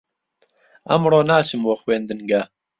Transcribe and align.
ئەمڕۆ 0.89 1.19
ناچم 1.29 1.61
بۆ 1.65 1.73
خوێندنگە. 1.81 2.41